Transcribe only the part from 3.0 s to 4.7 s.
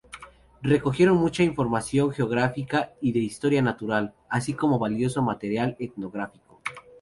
y de historia natural, así